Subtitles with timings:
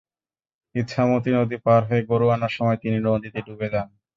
[0.75, 3.87] ইছামতী নদী পার হয়ে গরু আনার সময় তিনি নদীতে ডুবে যান।